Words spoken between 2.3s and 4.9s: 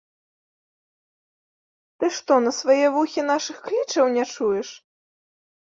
на свае вухі нашых клічаў не чуеш?